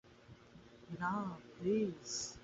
না, 0.99 1.11
প্লিজ! 1.53 2.09